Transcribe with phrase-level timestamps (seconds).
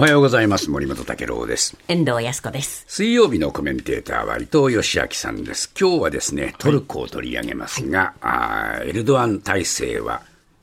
[0.00, 0.70] おはようございます。
[0.70, 1.76] 森本武郎です。
[1.86, 2.86] 遠藤康子です。
[2.88, 5.70] 水曜日のコメンテーターは伊藤義明さんです。
[5.78, 10.22] 今日はですね、トルコを取り上げますが、あーエルドアン体制は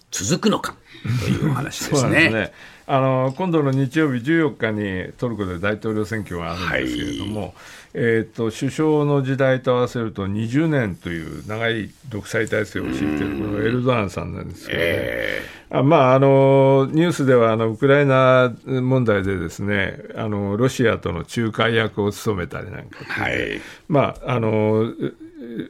[0.09, 0.75] 続くのか？
[1.23, 1.99] というお話ですね。
[1.99, 2.51] そうですね。
[2.89, 7.53] あの今度の日曜日14日にトルコで大統領選挙があるんですけれども、
[7.93, 23.61] えー、と首相の時代と合わせると20年という長い独裁体制を敷いているこのエルドアンさんなんですけどね、えあまあ、あのニュースではあのウクライナ問題でですねあのロシアとの仲介役を務めたりなんか、ーはい。
[23.89, 24.93] まあ、あの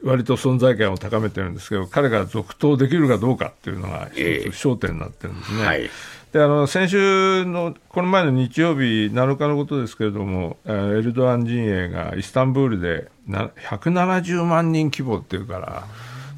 [0.04, 4.50] 割と存在感を高めてるんですけど彼が続投できるかどうかっていうのが一ええ。
[4.50, 5.66] つ焦点になってるんですね。
[5.66, 5.90] はい
[6.32, 15.84] であの先週のこの前の日曜日7日のことですけれども、えエルドアン陣営がイスタンブールで170万人規模っていうから、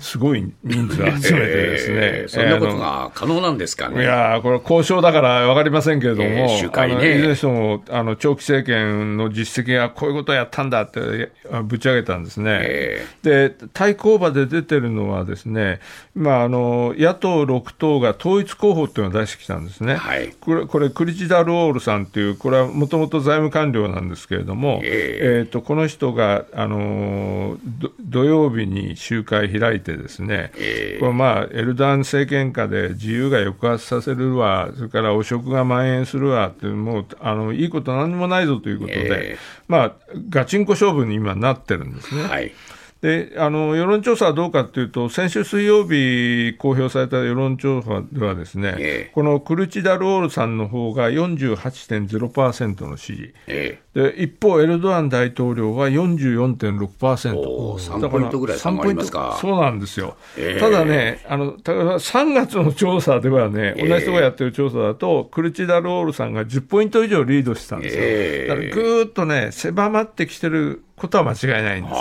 [0.01, 4.03] すごい人数集めてですね、 えーそんなことが可能なんですかね。
[4.03, 12.59] いやーこれ、交渉だから分かりませんけれども、えーあのいずれにしてもあの長期政権の実績がこういうことをやったんだってあぶち上げたんですね。
[12.63, 15.81] えで対抗馬で出てるのは、ですね、
[16.15, 19.95] まあ、あの野党6党が統一候補っていうのを出してきたんですね。
[19.95, 27.59] はいこれこれクリチダルオールさんっていう、これはもともと財務官僚なんですけれども、ええーとこの人が、あの
[28.01, 39.93] 土曜日に集会開いてですね、えこれまあエルダン政権下で自由が抑圧させるわ、それから汚職が蔓延するわってもうあのいいこと何もないぞということで、えまあ、
[40.29, 42.23] ガチンコ勝負に今なってるんですね。
[42.23, 42.53] はい。
[43.01, 53.35] であの世論調査はどうかというと、先週水曜日公表された世論調査では、ですね、ええこのクルチダルオールさんの方が48.0%の支持。
[53.47, 59.19] えで一方、エルドアン大統領は44.6%、おー3だらポイントぐらい差がありますか。
[59.19, 72.01] 3ポイントそうなんですよ、ええただね、あのただ3月の調査ではね、ええ同じ人がやってる調査だと、クルチダルオールさんが10ポイント以上リードしてたんですよ、ええだからぐーっとね、狭まってきてることは間違いないんですね。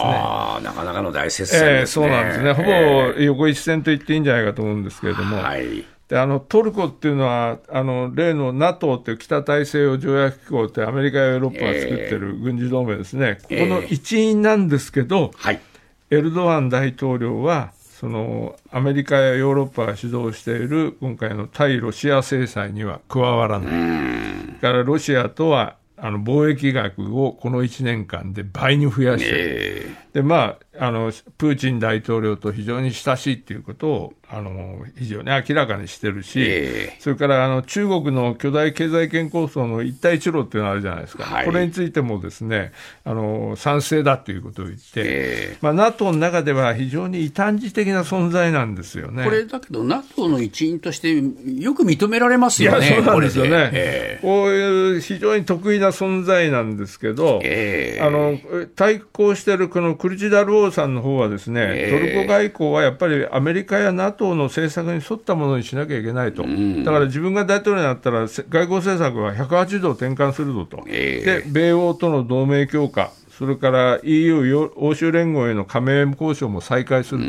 [0.63, 2.05] なかなかの大接戦ええですね。
[2.05, 5.85] そうなんですね、ほえぼ横一線と言っていいんじゃないかと思うんですけれども、えはい。
[6.09, 15.61] であのトルコっていうのは、あの例の NATO っていう北大西洋条約機構って、アメリカやヨーロッパが作ってる軍事同盟ですね、ここの一員なんですけど、はい。
[16.09, 29.37] エルドアン大統領は、そのアメリカやヨーロッパが主導している今回の対ロシア制裁には加わらない、だからロシアとはあの貿易額をこの1年間で倍に増やしてる。
[29.37, 29.95] え。
[30.13, 36.97] でまあ、あのプーチン大統領と非常に親しいということをあの非常に明らかにしてるし、ええ。
[36.99, 41.45] それからあの中国の巨大経済圏構想の一帯一路っていうのがあるじゃないですか、はい。
[41.45, 42.71] これについてもですね
[43.03, 49.23] あの賛成だということを言って、えまあ、NATO の中では非常に異端児的な存在なんですよね。
[49.23, 53.71] これだけど、NATO の一員としてよく認められますいや、よね、そうなんですよね。
[53.73, 58.01] えこういう非常に得意な存在なんですけど、ええ。
[58.01, 58.37] あの
[58.75, 61.91] 対抗しているこのクルチダルオーさんの方はですね、ええ。
[61.91, 71.41] トルコ外交はやっぱりアメリカや NATO の政策に沿ったものにしなきゃいけないと、だから自分が大統領になったら、せ外交政策は180度転換するぞと、ええ。
[71.41, 77.23] で米欧との同盟強化、それから EU よ欧州連合への加盟交渉も再開する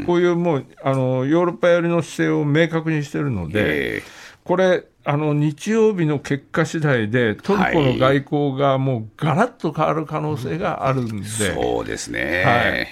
[0.00, 3.96] と、こういうもうあのヨーロッパ寄りの姿勢を明確にしているので。
[3.98, 4.02] え。
[4.44, 12.42] これあの日曜日の結果次第で、トルコの外交がもうガラッと変わる可能性があるんで、そうですね。
[12.44, 12.86] はい。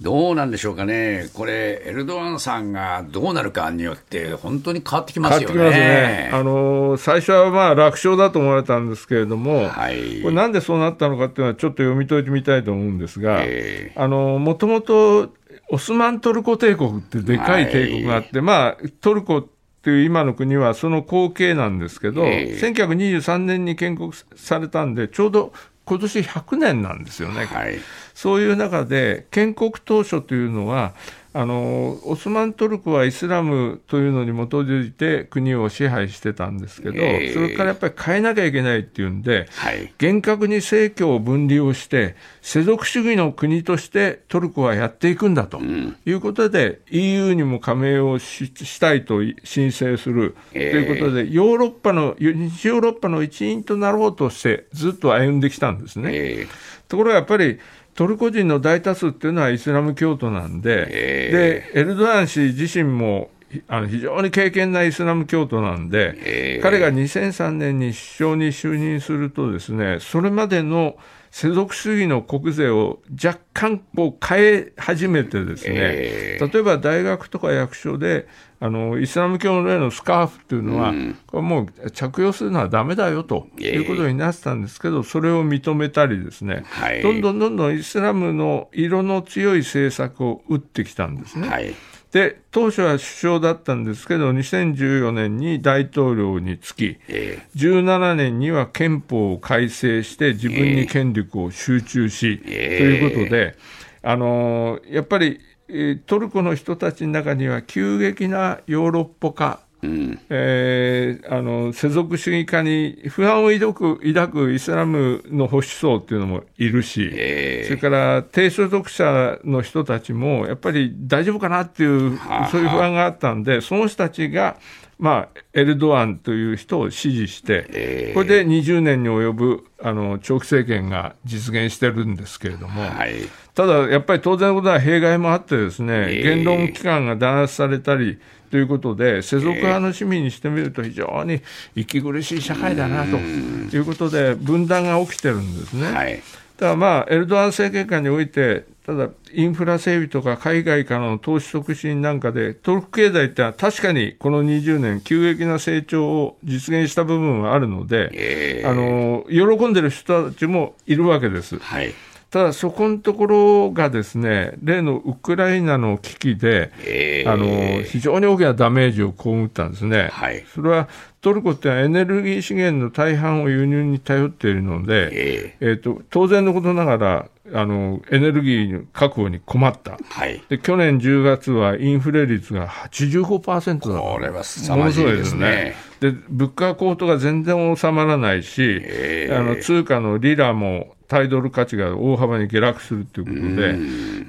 [0.00, 5.54] どうなんでしょうかね、これ、エルドアンさんがどうなるかによって、本当に変わってきますよね。
[5.54, 10.20] 変わってきますね、あの最初はまあ楽勝だと思われたんですけれども、はい。
[10.22, 15.32] これなんでそうなったのかっていうのは、ちょっと読み解いてみたいと思うんですが、えもともと
[15.70, 19.48] オスマントルコ帝国ってでかい帝国があって、まあ、トルコ
[19.82, 25.52] っていう今の国はその後継なんですけど、ええ1923年に建国されたんで、ちょうど
[25.84, 27.46] 今年100年なんですよね。
[27.46, 27.78] はい。
[28.14, 30.94] そういう中で、建国当初というのは、
[31.34, 37.32] あのオスマントルコはイスラムというのに基づいて国を支配してたんですけど、ええ。
[37.32, 39.92] それからやっぱり変えなきゃいけないっていうんで、はい。
[39.96, 50.32] 厳格に政教を分離をして、世俗主義の国としてトルコはやっていくんだということで、EU にも加盟をししたいと申請する。
[50.32, 50.72] とえ。
[50.74, 56.10] えいうことで、ヨーロッパの、西ヨーロッパの一員となろうとして、ずっと歩んできたんですね。
[56.12, 56.46] え
[56.92, 57.58] ところがやっぱり、
[57.94, 70.96] トルコ人の大多数っていうのはイスラム教徒なんで、えでエルドアン氏自身もひあの非常に敬虔なイスラム教徒なんで、ええ彼が2003年に首相に就任するとですね、それまでの
[71.34, 78.26] 世俗主義の国税を若干こう変え始めてですね、えー例えば大学とか役所で、
[78.58, 80.92] あのイスラム教の例のスカーフっていうのは、
[81.26, 91.48] これもう着用するのはダメだよということになってたんですけど、それを認めたりですね、はいどんどんどんどんイスラムの色の強い政策を打ってきたんですね。
[91.48, 91.74] はい。
[92.12, 103.56] で、当初は首相だったんですけど、2014年に大統領につき、え17年には憲法を改正して自分に権力を集中し、えということで、
[104.02, 110.20] あのーやっぱり、えートルコの人たちの中には急激なヨーロッパ化、えうん。
[110.30, 124.56] えーあの世俗主義化に不安を抱く抱くイスラムの保守層っていうのもいるし、ええそれから低所得者の人たちもやっぱり大丈夫かなっていうはあ、そういう不安があったんで、その人たちが、
[124.98, 132.82] まあ、エルドアンという人を支持して、ええこれで20年に及ぶあの長期政権が実現してるんですけれども。
[132.82, 133.14] はい。
[133.54, 138.18] ただ、やっぱり当然のことは弊害もあってですね、ええ言論機関が弾圧されたり
[138.52, 141.40] ということで、世俗派の市民にしてみると非常に
[141.74, 145.90] 息苦しい社会だなということで、分断が起きてるんですね。
[145.90, 146.22] はい。
[146.58, 161.58] ただまあ、エルドアン政権下において、ただ、インフラ整備とか海外からの投資促進なんかで、トルコ経済ってのは確かにこの20年、急激な成長を実現した部分はあるので、ええあの喜んでる人たちもいるわけです。
[161.58, 161.94] はい。
[162.32, 170.08] ただ、そこのところがですね、例のウクライナの危機で、ええあの非常に大きなダメージを被ったんですね。
[170.10, 170.88] はいそれは
[171.20, 179.98] トルコってエネルギー資源の大半を輸入に頼っているので、ええーと当然のことながらあのエネルギーの確保に困った。
[180.02, 180.42] はい。
[180.48, 185.74] で去年10月はインフレ率が85%だったこれは凄まじいですね。
[186.00, 193.76] で物価高騰が全然収まらないし、ええあの通貨のリラも対ドル価値が大幅に下落するということで、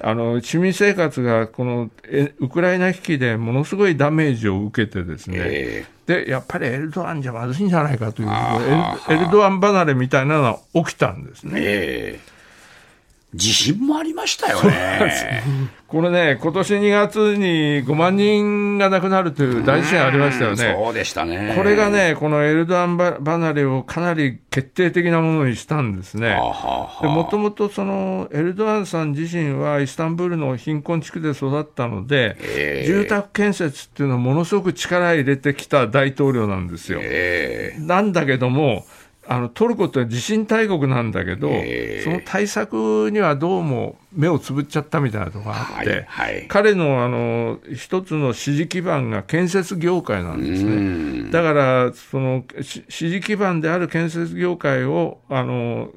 [0.02, 11.60] あの市民生活がこのえウクライナ危機でものすごいダメージを受けてですね、えでやっぱりエルドアンじゃまずいんじゃないかというエルエルドアン離れみたいなのが起きたんですえね。
[11.62, 12.33] ええ
[13.34, 15.44] 地震もありましたよね。
[15.88, 20.76] これね、今年2月に5万人が亡くなるという大地震ありましたようんね。
[20.76, 21.54] そうでしたね。
[21.56, 26.30] これがね、このエルドアンば離れをかなり決定的なものにしたんですね。
[26.32, 37.00] はあはあはあもともとそのエルドアンさん自身はイスタンブールの貧困地区で育ったので、ええ住宅建設っていうのをものすごく力入れてきた大統領なんですよ。
[37.02, 38.86] えなんだけども、
[39.28, 42.02] あのトルコって地震大国なんだけど、ええ。
[42.04, 46.48] その対策にはどうも目をつぶっちゃったみたいなとこがあって、はいはい。
[46.48, 50.76] 彼のあの一つの支持基盤が建設業界なんですね。
[50.76, 51.32] ん。
[51.32, 55.90] だから、そのし支持基盤である建設業界をあの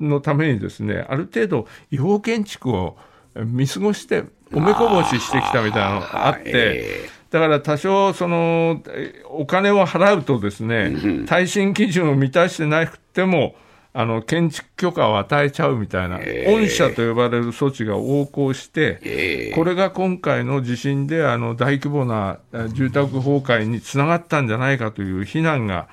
[0.00, 2.96] のためにですね、ある程度、違法建築を
[3.34, 13.56] 見過ごして、おめこぼししてきたみたいなのがあって、えだから多少その、えお金を払うとですね、耐震基準を満たしてなくても、
[13.92, 16.60] あの建築許可を与えちゃうみたいな、ええ。
[16.60, 19.52] 御社と呼ばれる措置が横行して、ええ。
[19.52, 25.88] これが今回の地震であの大規模なえ住宅崩壊につながったんじゃないかという非難が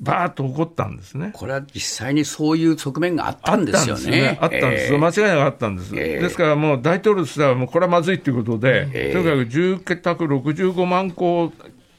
[0.00, 1.30] バーッと起こったんですね。
[1.34, 4.38] これは実際にそういう側面があったんですよね。
[4.40, 4.98] あったんですよ。
[4.98, 5.94] 間違いなくあったんです。
[5.96, 11.52] ええですからもう大統領としてはもうこれはまずいということで、ええとにかく住宅65万戸を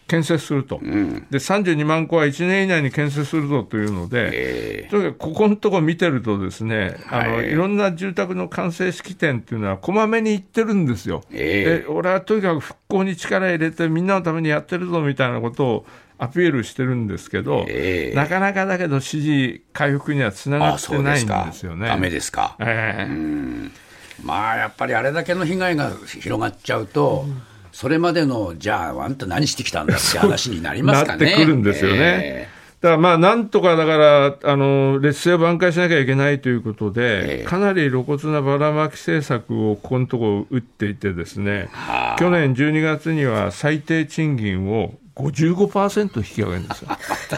[0.07, 0.87] 建設すると、で
[1.37, 4.29] 32万戸は1年以内に建設するぞというので、
[4.85, 11.23] えとにかくここのところ見てるとですね、あのはいいろんな住宅の完成式典っていうのはこまめに行ってるんですよ。
[11.31, 15.85] ええで俺はとにかく復興に力入れてみんなのためにやってるぞみたいなことを
[16.19, 21.87] アピールしてるんですけど、ええなかなかだけど支持回復にはつながあってないんですよね。
[21.87, 22.55] ダメですか。
[22.59, 23.87] ええ
[24.23, 27.25] まあやっぱりあれだけの被害が広がっちゃうと、
[27.71, 31.25] それまでのじゃああんた何してきたんだって話になりますかね。
[31.25, 31.97] なってくるんですよね。
[31.99, 46.89] えだからまあなんとかだから、あの劣勢を挽回しなきゃいけないということで、ええかなり露骨なばらまき政策をここのところ打っていて、ですねはあ去年12月には最低賃金を55%引き上げるんですよ。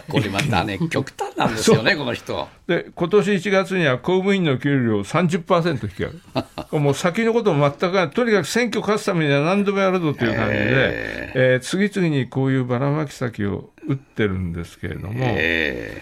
[0.09, 2.47] これまたね、 極端なんですよね、この人。
[2.67, 15.13] で今年1月には公務員の給料を30%引き上げる、もう先のことも全くない、とにかく選挙勝つためには何でもやるぞという感じで、ええー次々にこういうばらまき先を打ってるんですけれども。
[15.21, 16.01] え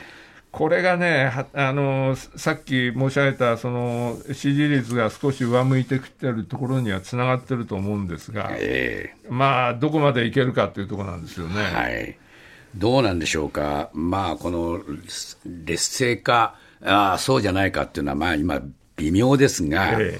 [0.57, 11.61] これがね、はあのさっき申し上げたその支持率が少し上向いてきてるところにはつながってると思うんですが、ええまあ、どこまでいけるかというところなんですよね。
[11.61, 12.17] はい。
[12.75, 13.91] どうなんでしょうか。
[13.93, 14.81] まあ、この
[15.45, 18.59] 劣勢化あそうじゃないかっていうのは、まあ、今、
[18.95, 20.19] 微妙ですが、え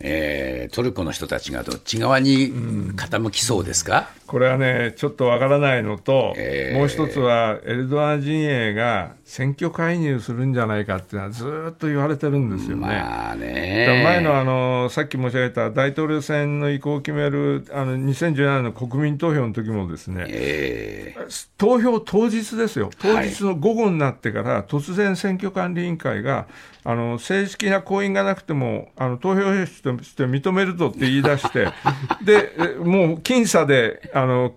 [0.00, 2.52] えートルコの人たちがどっち側に
[2.94, 12.82] 傾きそうですか、これはね、ちょっとわからないのと、えーもう一つは、エルドアン陣営が選挙介入するんじゃないかっていうのは、ずーっと言われてるんですよね。
[12.82, 21.14] まあね、前のあのさっき申し上げた大統領選の意向を決めるあの2017年の国民投票の時もですね、え
[21.58, 23.30] 投票当日ですよ、当はい。
[23.30, 26.46] 日の午後になってから、突然、選挙管理委員会が、
[26.86, 31.68] あの正式な婚姻がなくても、あの投票として認めるぞって言い出して、
[32.24, 34.54] でえもう僅差であの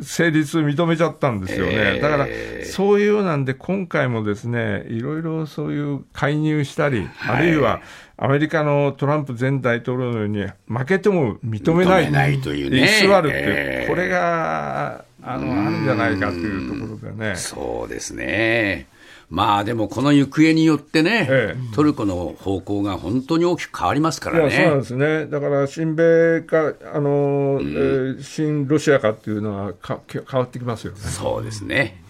[0.00, 2.00] 成立認めちゃったんですよね、えー。
[2.00, 2.26] だから
[2.64, 7.36] そういうようなんで、今回もですねいろいろそういう介入したり、はい。
[7.36, 7.80] あるいは
[8.16, 13.00] アメリカのトランプ前大統領のように、負けても認めない、ないというね。
[13.04, 13.88] 居座るっていう、えー。
[13.88, 17.32] これがあのあるんじゃないかというところでね。
[17.32, 17.36] ー。
[17.36, 18.86] そうですね。
[19.30, 24.54] まあでもこの行方によってね、えトルコの方向が本当に大きく変わりますかいらね。
[24.54, 30.98] やそうなんですね、だから親米か、あのえー親ロシアかっていうのはか変わってきますよね。
[31.00, 32.02] そうですね。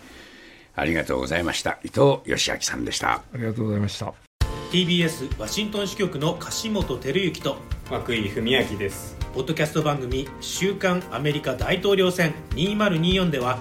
[0.76, 1.78] ありがとうございました。
[1.84, 3.12] 伊藤義明さんでした。
[3.12, 4.12] ありがとうございました。
[4.74, 7.56] TBS ワシントン支局の樫本照之と
[8.08, 13.60] 涌井文明ですポッドキャスト番組「週刊アメリカ大統領選2024」では